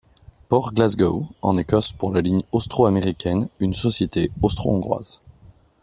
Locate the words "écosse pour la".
1.57-2.21